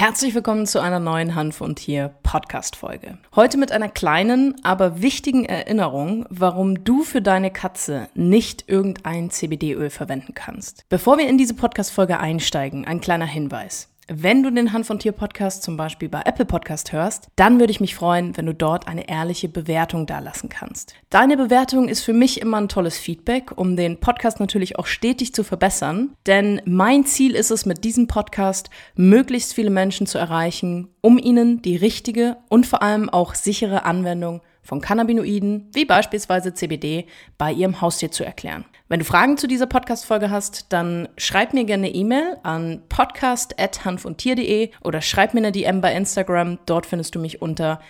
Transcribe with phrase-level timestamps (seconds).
[0.00, 3.18] Herzlich willkommen zu einer neuen Hanf und Tier Podcast Folge.
[3.34, 9.90] Heute mit einer kleinen, aber wichtigen Erinnerung, warum du für deine Katze nicht irgendein CBD-Öl
[9.90, 10.88] verwenden kannst.
[10.88, 13.88] Bevor wir in diese Podcast Folge einsteigen, ein kleiner Hinweis.
[14.10, 17.70] Wenn du den Hand von Tier Podcast zum Beispiel bei Apple Podcast hörst, dann würde
[17.70, 20.94] ich mich freuen, wenn du dort eine ehrliche Bewertung dalassen kannst.
[21.10, 25.34] Deine Bewertung ist für mich immer ein tolles Feedback, um den Podcast natürlich auch stetig
[25.34, 26.14] zu verbessern.
[26.26, 31.60] Denn mein Ziel ist es, mit diesem Podcast möglichst viele Menschen zu erreichen, um ihnen
[31.60, 37.06] die richtige und vor allem auch sichere Anwendung von Cannabinoiden, wie beispielsweise CBD,
[37.38, 38.64] bei ihrem Haustier zu erklären.
[38.88, 44.70] Wenn du Fragen zu dieser Podcast-Folge hast, dann schreib mir gerne eine E-Mail an podcast.hanfundtier.de
[44.82, 46.58] oder schreib mir eine DM bei Instagram.
[46.66, 47.80] Dort findest du mich unter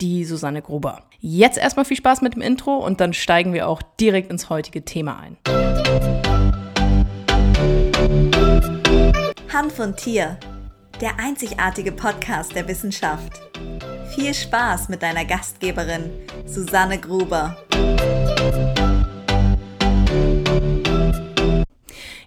[0.00, 1.04] die Susanne Gruber.
[1.20, 4.84] Jetzt erstmal viel Spaß mit dem Intro und dann steigen wir auch direkt ins heutige
[4.84, 5.38] Thema ein.
[9.52, 10.38] Hanf und Tier,
[11.00, 13.45] der einzigartige Podcast der Wissenschaft.
[14.14, 16.10] Viel Spaß mit deiner Gastgeberin
[16.46, 17.56] Susanne Gruber.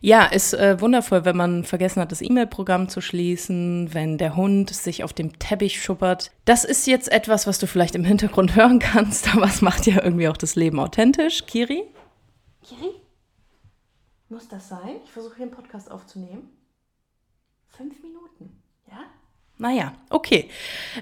[0.01, 4.73] Ja, ist äh, wundervoll, wenn man vergessen hat, das E-Mail-Programm zu schließen, wenn der Hund
[4.73, 6.31] sich auf dem Teppich schuppert.
[6.45, 10.01] Das ist jetzt etwas, was du vielleicht im Hintergrund hören kannst, aber es macht ja
[10.03, 11.45] irgendwie auch das Leben authentisch.
[11.45, 11.83] Kiri?
[12.63, 12.91] Kiri?
[14.29, 15.01] Muss das sein?
[15.03, 16.49] Ich versuche hier einen Podcast aufzunehmen.
[17.67, 18.61] Fünf Minuten.
[19.59, 19.69] Ja?
[19.69, 20.49] Naja, okay.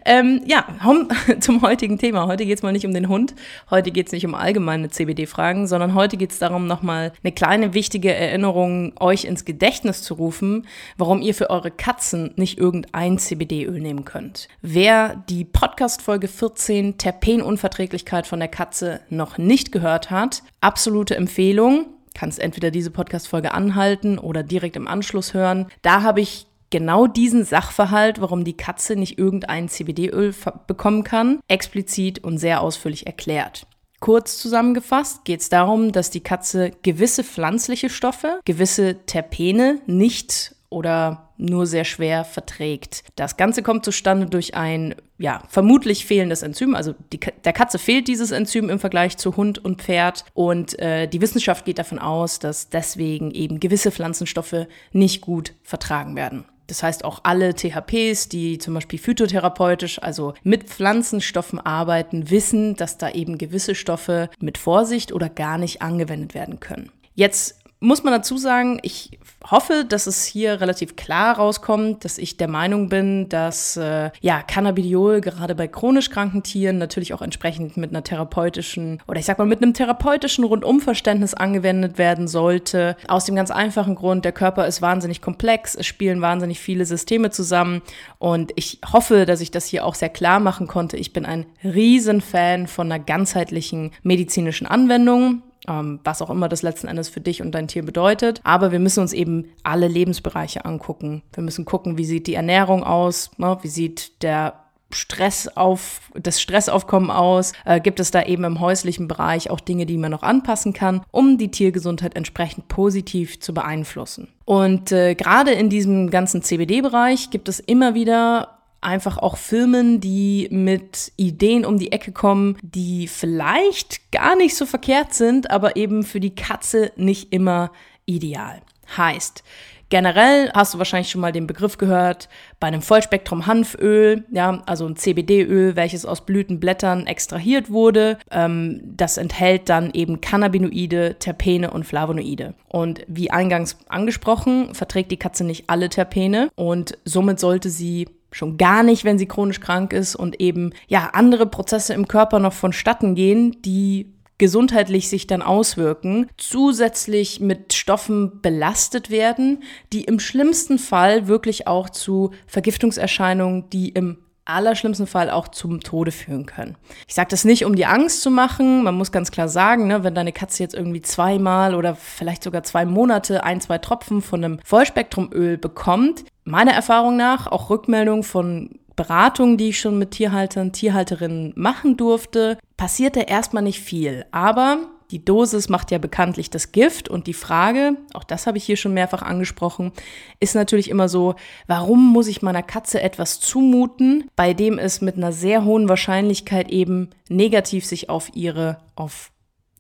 [0.06, 0.66] Ähm, ja,
[1.40, 2.28] zum heutigen Thema.
[2.28, 3.36] Heute geht es mal nicht um den Hund,
[3.70, 7.74] heute geht es nicht um allgemeine CBD-Fragen, sondern heute geht es darum, nochmal eine kleine
[7.74, 13.80] wichtige Erinnerung euch ins Gedächtnis zu rufen, warum ihr für eure Katzen nicht irgendein CBD-Öl
[13.80, 14.48] nehmen könnt.
[14.62, 22.40] Wer die Podcast-Folge 14 Terpenunverträglichkeit von der Katze noch nicht gehört hat, absolute Empfehlung kannst
[22.40, 25.68] entweder diese Podcast-Folge anhalten oder direkt im Anschluss hören.
[25.84, 30.34] Da habe ich genau diesen Sachverhalt, warum die Katze nicht irgendein CBD-Öl
[30.68, 33.68] bekommen kann, explizit und sehr ausführlich erklärt.
[34.00, 41.30] Kurz zusammengefasst geht es darum, dass die Katze gewisse pflanzliche Stoffe, gewisse Terpene nicht oder
[41.38, 43.04] nur sehr schwer verträgt.
[43.16, 46.76] Das Ganze kommt zustande durch ein, ja, vermutlich fehlendes Enzym.
[46.76, 50.26] Also die, der Katze fehlt dieses Enzym im Vergleich zu Hund und Pferd.
[50.34, 56.16] Und äh, die Wissenschaft geht davon aus, dass deswegen eben gewisse Pflanzenstoffe nicht gut vertragen
[56.16, 56.46] werden.
[56.68, 62.98] Das heißt auch alle THPs, die zum Beispiel phytotherapeutisch, also mit Pflanzenstoffen arbeiten, wissen, dass
[62.98, 66.92] da eben gewisse Stoffe mit Vorsicht oder gar nicht angewendet werden können.
[67.16, 72.38] Jetzt muss man dazu sagen, ich hoffe, dass es hier relativ klar rauskommt, dass ich
[72.38, 77.78] der Meinung bin, dass äh, ja Cannabidiol gerade bei chronisch kranken Tieren natürlich auch entsprechend
[77.78, 82.98] mit einer therapeutischen oder ich sag mal mit einem therapeutischen Rundumverständnis angewendet werden sollte.
[83.08, 87.30] Aus dem ganz einfachen Grund, der Körper ist wahnsinnig komplex, es spielen wahnsinnig viele Systeme
[87.30, 87.84] zusammen
[88.18, 90.98] und ich hoffe, dass ich das hier auch sehr klar machen konnte.
[90.98, 96.88] Ich bin ein Riesenfan von einer ganzheitlichen medizinischen Anwendung ähm, was auch immer das letzten
[96.88, 98.42] Endes für dich und dein Tier bedeutet.
[98.44, 101.24] Aber wir müssen uns eben alle Lebensbereiche angucken.
[101.34, 103.58] Wir müssen gucken, wie sieht die Ernährung aus, ne?
[103.62, 104.54] wie sieht der
[104.92, 107.52] Stress auf, das Stressaufkommen aus?
[107.66, 111.02] Äh, gibt es da eben im häuslichen Bereich auch Dinge, die man noch anpassen kann,
[111.12, 114.30] um die Tiergesundheit entsprechend positiv zu beeinflussen?
[114.46, 120.48] Und äh, gerade in diesem ganzen CBD-Bereich gibt es immer wieder einfach auch Firmen, die
[120.52, 126.04] mit Ideen um die Ecke kommen, die vielleicht gar nicht so verkehrt sind, aber eben
[126.04, 127.72] für die Katze nicht immer
[128.06, 128.62] ideal.
[128.96, 129.44] Heißt,
[129.90, 132.28] Generell hast du wahrscheinlich schon mal den Begriff gehört,
[132.60, 138.18] bei einem Vollspektrum-Hanföl, ja, also ein CBD-Öl, welches aus Blütenblättern extrahiert wurde.
[138.30, 142.54] Ähm, das enthält dann eben Cannabinoide, Terpene und Flavonoide.
[142.68, 148.58] Und wie eingangs angesprochen, verträgt die Katze nicht alle Terpene und somit sollte sie schon
[148.58, 152.54] gar nicht, wenn sie chronisch krank ist und eben ja andere Prozesse im Körper noch
[152.54, 160.78] vonstatten gehen, die gesundheitlich sich dann auswirken, zusätzlich mit Stoffen belastet werden, die im schlimmsten
[160.78, 166.78] Fall wirklich auch zu Vergiftungserscheinungen, die im allerschlimmsten Fall auch zum Tode führen können.
[167.08, 168.84] Ich sage das nicht, um die Angst zu machen.
[168.84, 172.64] Man muss ganz klar sagen, ne, wenn deine Katze jetzt irgendwie zweimal oder vielleicht sogar
[172.64, 178.80] zwei Monate ein, zwei Tropfen von einem Vollspektrumöl bekommt, meiner Erfahrung nach, auch Rückmeldungen von
[178.96, 184.26] Beratungen, die ich schon mit Tierhaltern, Tierhalterinnen machen durfte, passierte erstmal nicht viel.
[184.32, 184.80] Aber
[185.12, 188.76] die Dosis macht ja bekanntlich das Gift und die Frage, auch das habe ich hier
[188.76, 189.92] schon mehrfach angesprochen,
[190.40, 191.36] ist natürlich immer so,
[191.68, 196.70] warum muss ich meiner Katze etwas zumuten, bei dem es mit einer sehr hohen Wahrscheinlichkeit
[196.72, 199.32] eben negativ sich auf ihre, auf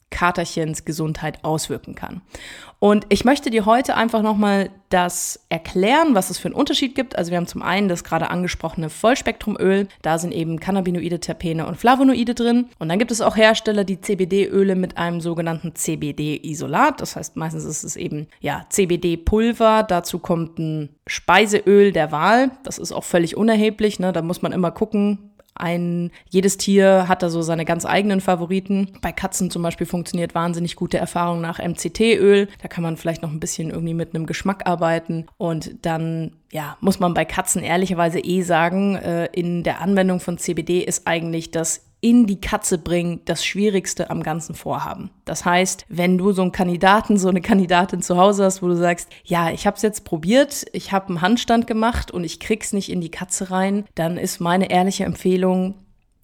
[0.09, 2.21] Katerchens Gesundheit auswirken kann.
[2.80, 7.18] Und ich möchte dir heute einfach nochmal das erklären, was es für einen Unterschied gibt.
[7.18, 9.88] Also wir haben zum einen das gerade angesprochene Vollspektrumöl.
[10.04, 12.68] Da sind eben Cannabinoide, Terpene und Flavonoide drin.
[12.77, 17.01] Und dann gibt es auch Hersteller, die CBD-Öle mit einem sogenannten CBD-Isolat.
[17.01, 19.83] Das heißt, meistens ist es eben ja CBD-Pulver.
[19.83, 22.51] Dazu kommt ein Speiseöl der Wahl.
[22.63, 24.00] Das ist auch völlig unerheblich.
[24.00, 24.13] Ne?
[24.13, 25.26] Da muss man immer gucken,
[25.59, 28.89] ein, jedes Tier hat da so seine ganz eigenen Favoriten.
[29.01, 32.48] Bei Katzen zum Beispiel funktioniert wahnsinnig gute Erfahrung nach MCT-Öl.
[32.62, 35.25] Da kann man vielleicht noch ein bisschen irgendwie mit einem Geschmack arbeiten.
[35.38, 40.38] Und dann, ja, muss man bei Katzen ehrlicherweise eh sagen, äh, in der Anwendung von
[40.38, 45.09] CBD ist eigentlich das in die Katze bringen das Schwierigste am ganzen Vorhaben.
[45.25, 48.77] Das heißt, wenn du so einen Kandidaten, so eine Kandidatin zu Hause hast, wo du
[48.77, 52.71] sagst, ja, ich habe es jetzt probiert, ich habe einen Handstand gemacht und ich krieg's
[52.71, 55.75] nicht in die Katze rein, dann ist meine ehrliche Empfehlung,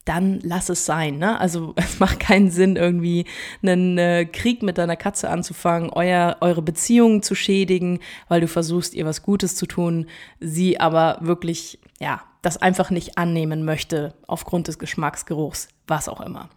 [0.06, 1.18] dann lass es sein.
[1.18, 1.38] Ne?
[1.38, 3.26] Also es macht keinen Sinn, irgendwie
[3.62, 8.00] einen äh, Krieg mit deiner Katze anzufangen, euer, eure Beziehungen zu schädigen,
[8.30, 10.06] weil du versuchst, ihr was Gutes zu tun,
[10.40, 16.50] sie aber wirklich, ja, das einfach nicht annehmen möchte aufgrund des Geschmacksgeruchs, was auch immer.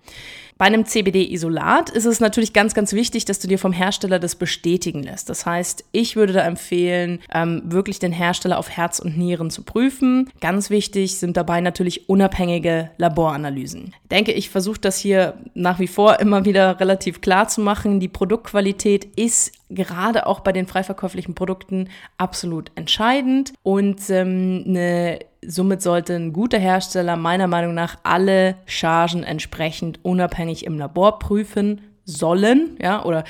[0.59, 4.37] Bei einem CBD-Isolat ist es natürlich ganz, ganz wichtig, dass du dir vom Hersteller das
[4.37, 5.29] bestätigen lässt.
[5.29, 9.65] Das heißt, ich würde da empfehlen, ähm, wirklich den Hersteller auf Herz und Nieren zu
[9.65, 10.31] prüfen.
[10.41, 13.95] Ganz wichtig sind dabei natürlich unabhängige Laboranalysen.
[14.05, 18.01] Ich denke, ich versuche das hier nach wie vor immer wieder relativ klar zu machen.
[18.01, 25.83] Die Produktqualität ist gerade auch bei den freiverkäuflichen Produkten absolut entscheidend und ähm, eine Somit
[25.83, 32.77] sollte ein guter Hersteller meiner Meinung nach alle Chargen entsprechend unabhängig im Labor prüfen sollen,
[32.81, 33.25] ja, oder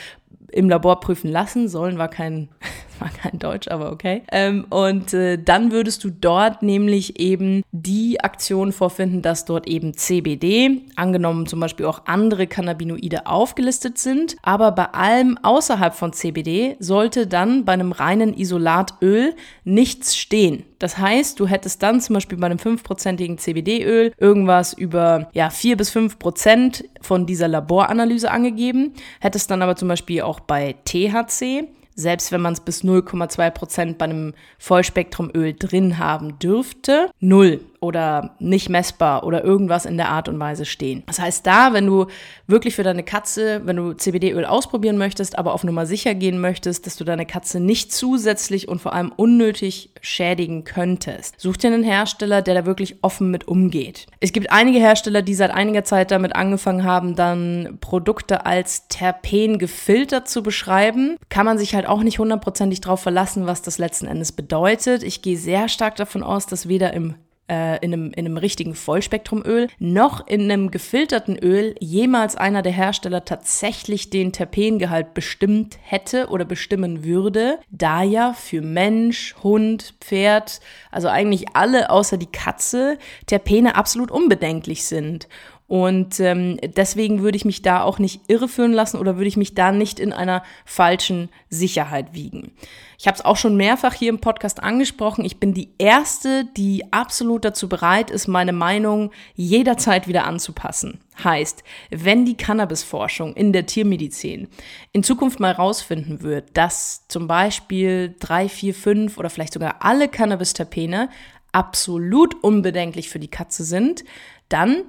[0.53, 1.69] im Labor prüfen lassen.
[1.69, 2.49] Sollen war kein,
[3.01, 4.23] war kein Deutsch, aber okay.
[4.31, 9.95] Ähm, und äh, dann würdest du dort nämlich eben die Aktion vorfinden, dass dort eben
[9.95, 14.37] CBD, angenommen zum Beispiel auch andere Cannabinoide aufgelistet sind.
[14.43, 19.35] Aber bei allem außerhalb von CBD sollte dann bei einem reinen Isolatöl
[19.65, 20.65] nichts stehen.
[20.79, 25.77] Das heißt, du hättest dann zum Beispiel bei einem 5%igen CBD-Öl irgendwas über ja, 4
[25.77, 31.69] bis 5 Prozent von dieser Laboranalyse angegeben, hättest dann aber zum Beispiel auch bei THC
[31.97, 38.37] selbst wenn man es bis 0,2 Prozent bei einem Vollspektrumöl drin haben dürfte, null oder
[38.39, 41.03] nicht messbar oder irgendwas in der Art und Weise stehen.
[41.07, 42.07] Das heißt, da, wenn du
[42.47, 46.87] wirklich für deine Katze, wenn du CBD-Öl ausprobieren möchtest, aber auf Nummer sicher gehen möchtest,
[46.87, 51.83] dass du deine Katze nicht zusätzlich und vor allem unnötig schädigen könntest, such dir einen
[51.83, 54.07] Hersteller, der da wirklich offen mit umgeht.
[54.21, 59.59] Es gibt einige Hersteller, die seit einiger Zeit damit angefangen haben, dann Produkte als Terpen
[59.59, 61.17] gefiltert zu beschreiben.
[61.29, 65.03] Kann man sich halt auch nicht hundertprozentig drauf verlassen, was das letzten Endes bedeutet.
[65.03, 67.15] Ich gehe sehr stark davon aus, dass weder im
[67.49, 72.73] äh, in, einem, in einem richtigen Vollspektrumöl, noch in einem gefilterten Öl jemals einer der
[72.73, 80.61] Hersteller tatsächlich den Terpengehalt bestimmt hätte oder bestimmen würde, da ja für Mensch, Hund, Pferd,
[80.91, 85.29] also eigentlich alle außer die Katze, Terpene absolut unbedenklich sind.
[85.69, 89.55] Und ähm, deswegen würde ich mich da auch nicht irreführen lassen oder würde ich mich
[89.55, 92.53] da nicht in einer falschen Sicherheit wiegen.
[92.99, 95.25] Ich habe es auch schon mehrfach hier im Podcast angesprochen.
[95.25, 101.01] Ich bin die Erste, die absolut dazu bereit ist, meine Meinung jederzeit wieder anzupassen.
[101.23, 104.49] Heißt, wenn die Cannabisforschung in der Tiermedizin
[104.93, 110.09] in Zukunft mal rausfinden wird, dass zum Beispiel drei, vier, fünf oder vielleicht sogar alle
[110.09, 111.11] Cannabis-Terpene
[111.53, 114.05] absolut unbedenklich für die Katze sind,
[114.49, 114.85] dann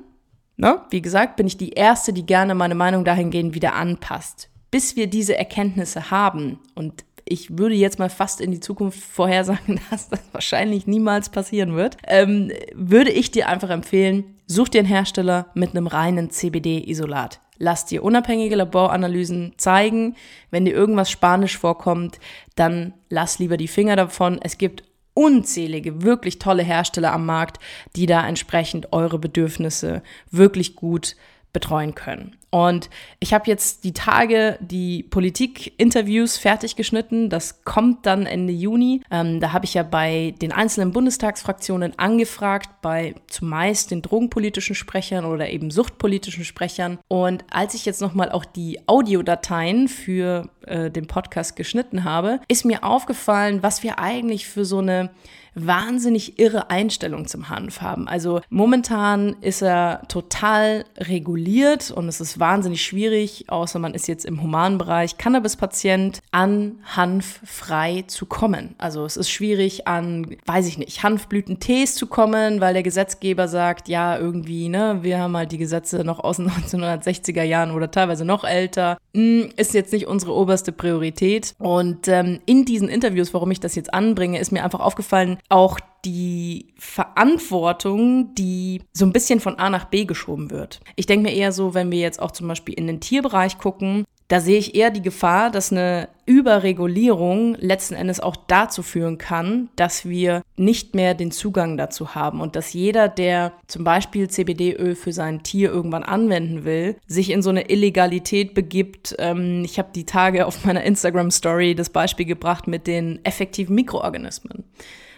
[0.57, 0.81] Ne?
[0.89, 4.49] Wie gesagt, bin ich die Erste, die gerne meine Meinung dahingehend wieder anpasst.
[4.71, 9.79] Bis wir diese Erkenntnisse haben, und ich würde jetzt mal fast in die Zukunft vorhersagen,
[9.91, 14.87] dass das wahrscheinlich niemals passieren wird, ähm, würde ich dir einfach empfehlen, such dir einen
[14.87, 17.39] Hersteller mit einem reinen CBD-Isolat.
[17.59, 20.15] Lass dir unabhängige Laboranalysen zeigen.
[20.51, 22.19] Wenn dir irgendwas Spanisch vorkommt,
[22.55, 24.39] dann lass lieber die Finger davon.
[24.41, 24.83] Es gibt
[25.17, 27.59] unzählige, wirklich tolle Hersteller am Markt,
[27.95, 31.15] die da entsprechend eure Bedürfnisse wirklich gut
[31.53, 32.35] betreuen können.
[32.49, 32.89] Und
[33.19, 37.29] ich habe jetzt die Tage die Politik-Interviews fertig geschnitten.
[37.29, 39.01] Das kommt dann Ende Juni.
[39.11, 45.25] Ähm, da habe ich ja bei den einzelnen Bundestagsfraktionen angefragt, bei zumeist den drogenpolitischen Sprechern
[45.25, 46.99] oder eben suchtpolitischen Sprechern.
[47.09, 52.65] Und als ich jetzt nochmal auch die Audiodateien für äh, den Podcast geschnitten habe, ist
[52.65, 55.11] mir aufgefallen, was wir eigentlich für so eine
[55.65, 58.07] wahnsinnig irre Einstellung zum Hanf haben.
[58.07, 64.25] Also momentan ist er total reguliert und es ist wahnsinnig schwierig, außer man ist jetzt
[64.25, 68.75] im humanen Bereich Cannabispatient, an Hanf frei zu kommen.
[68.77, 73.87] Also es ist schwierig an, weiß ich nicht, Hanfblütentees zu kommen, weil der Gesetzgeber sagt,
[73.87, 78.25] ja, irgendwie, ne, wir haben halt die Gesetze noch aus den 1960er Jahren oder teilweise
[78.25, 78.97] noch älter.
[79.13, 81.55] Hm, ist jetzt nicht unsere oberste Priorität.
[81.57, 85.79] Und ähm, in diesen Interviews, warum ich das jetzt anbringe, ist mir einfach aufgefallen, auch
[86.05, 90.79] die Verantwortung, die so ein bisschen von A nach B geschoben wird.
[90.95, 94.05] Ich denke mir eher so, wenn wir jetzt auch zum Beispiel in den Tierbereich gucken,
[94.29, 99.69] da sehe ich eher die Gefahr, dass eine Überregulierung letzten Endes auch dazu führen kann,
[99.77, 104.95] dass wir nicht mehr den Zugang dazu haben und dass jeder, der zum Beispiel CBD-Öl
[104.95, 109.15] für sein Tier irgendwann anwenden will, sich in so eine Illegalität begibt.
[109.17, 114.65] Ähm, ich habe die Tage auf meiner Instagram-Story das Beispiel gebracht mit den effektiven Mikroorganismen.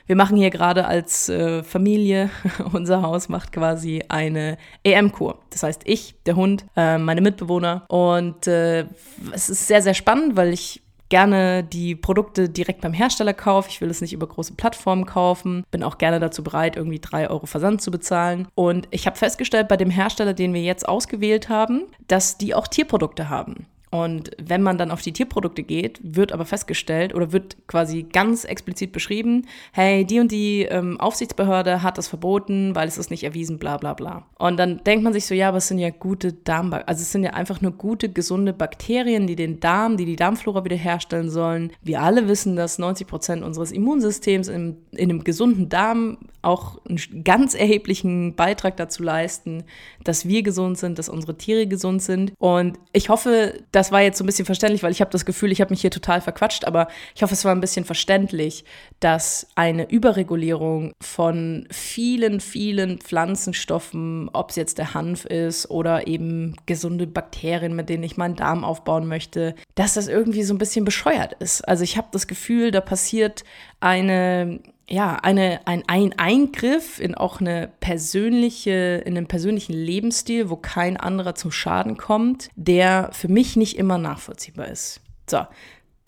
[0.09, 2.31] Wir machen hier gerade als äh, Familie,
[2.73, 5.37] unser Haus macht quasi eine EM-Kur.
[5.51, 7.85] Das heißt, ich, der Hund, äh, meine Mitbewohner.
[7.89, 8.87] Und äh,
[9.31, 13.69] es ist sehr, sehr spannend, weil ich gerne die Produkte direkt beim Hersteller kaufe.
[13.69, 15.63] Ich will es nicht über große Plattformen kaufen.
[15.69, 18.47] Bin auch gerne dazu bereit, irgendwie drei Euro Versand zu bezahlen.
[18.55, 22.67] Und ich habe festgestellt bei dem Hersteller, den wir jetzt ausgewählt haben, dass die auch
[22.67, 23.67] Tierprodukte haben.
[23.91, 28.43] Und wenn man dann auf die Tierprodukte geht, wird aber festgestellt oder wird quasi ganz
[28.43, 33.24] explizit beschrieben, hey, die und die ähm, Aufsichtsbehörde hat das verboten, weil es ist nicht
[33.24, 34.27] erwiesen, bla bla bla.
[34.38, 37.12] Und dann denkt man sich so, ja, aber es sind ja gute Darmbakterien, also es
[37.12, 41.72] sind ja einfach nur gute, gesunde Bakterien, die den Darm, die die Darmflora wiederherstellen sollen.
[41.81, 47.24] Wir alle wissen, dass 90 Prozent unseres Immunsystems in, in einem gesunden Darm auch einen
[47.24, 49.63] ganz erheblichen Beitrag dazu leisten,
[50.03, 52.34] dass wir gesund sind, dass unsere Tiere gesund sind.
[52.38, 55.53] Und ich hoffe, das war jetzt so ein bisschen verständlich, weil ich habe das Gefühl,
[55.53, 58.65] ich habe mich hier total verquatscht, aber ich hoffe, es war ein bisschen verständlich,
[59.00, 66.57] dass eine Überregulierung von vielen, vielen Pflanzenstoffen, ob es jetzt der Hanf ist oder eben
[66.65, 70.83] gesunde Bakterien, mit denen ich meinen Darm aufbauen möchte, dass das irgendwie so ein bisschen
[70.83, 71.65] bescheuert ist.
[71.65, 73.45] Also ich habe das Gefühl, da passiert
[73.79, 74.59] eine
[74.89, 80.98] ja, eine, ein, ein Eingriff in auch eine persönliche, in einen persönlichen Lebensstil, wo kein
[80.98, 85.00] anderer zum Schaden kommt, der für mich nicht immer nachvollziehbar ist.
[85.29, 85.45] So,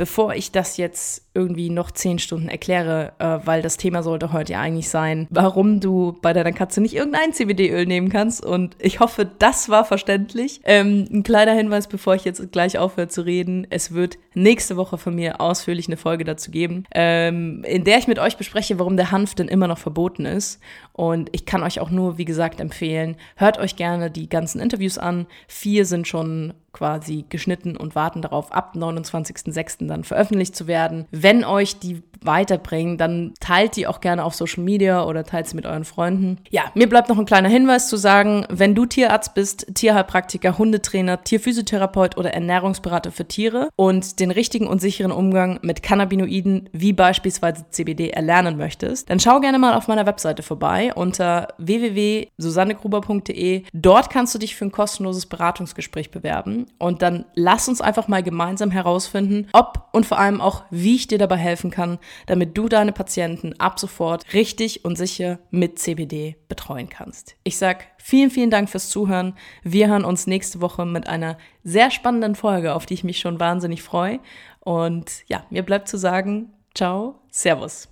[0.01, 4.53] bevor ich das jetzt irgendwie noch zehn Stunden erkläre, äh, weil das Thema sollte heute
[4.53, 8.43] ja eigentlich sein, warum du bei deiner Katze nicht irgendein CBD-Öl nehmen kannst.
[8.43, 10.59] Und ich hoffe, das war verständlich.
[10.63, 13.67] Ähm, ein kleiner Hinweis, bevor ich jetzt gleich aufhöre zu reden.
[13.69, 18.07] Es wird nächste Woche von mir ausführlich eine Folge dazu geben, ähm, in der ich
[18.07, 20.59] mit euch bespreche, warum der Hanf denn immer noch verboten ist.
[20.93, 24.97] Und ich kann euch auch nur, wie gesagt, empfehlen, hört euch gerne die ganzen Interviews
[24.97, 25.27] an.
[25.47, 29.87] Vier sind schon quasi geschnitten und warten darauf, ab 29.06.
[29.87, 34.63] dann veröffentlicht zu werden wenn euch die weiterbringen, dann teilt die auch gerne auf Social
[34.63, 36.37] Media oder teilt sie mit euren Freunden.
[36.51, 41.23] Ja, mir bleibt noch ein kleiner Hinweis zu sagen, wenn du Tierarzt bist, Tierheilpraktiker, Hundetrainer,
[41.23, 47.65] Tierphysiotherapeut oder Ernährungsberater für Tiere und den richtigen und sicheren Umgang mit Cannabinoiden wie beispielsweise
[47.71, 53.63] CBD erlernen möchtest, dann schau gerne mal auf meiner Webseite vorbei unter www.susannegruber.de.
[53.73, 58.23] Dort kannst du dich für ein kostenloses Beratungsgespräch bewerben und dann lass uns einfach mal
[58.23, 62.69] gemeinsam herausfinden, ob und vor allem auch, wie ich dir dabei helfen kann, damit du
[62.69, 67.35] deine Patienten ab sofort richtig und sicher mit CBD betreuen kannst.
[67.43, 69.35] Ich sag vielen, vielen Dank fürs Zuhören.
[69.63, 73.39] Wir hören uns nächste Woche mit einer sehr spannenden Folge, auf die ich mich schon
[73.39, 74.19] wahnsinnig freue.
[74.59, 77.87] Und ja, mir bleibt zu sagen, ciao, servus.